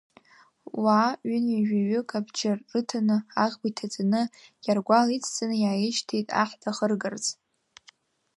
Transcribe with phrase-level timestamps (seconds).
[0.83, 4.21] Уаа-ҩынҩажәаҩык абџьар рыҭаны, аӷба иҭаҵаны,
[4.63, 7.25] Гьаргәал ицҵаны иааишьҭит аҳ дахыргарц.